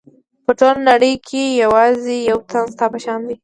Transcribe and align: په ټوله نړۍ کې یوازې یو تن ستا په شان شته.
په 0.45 0.51
ټوله 0.59 0.79
نړۍ 0.89 1.13
کې 1.27 1.43
یوازې 1.63 2.15
یو 2.29 2.39
تن 2.49 2.65
ستا 2.73 2.85
په 2.93 2.97
شان 3.03 3.19
شته. 3.25 3.33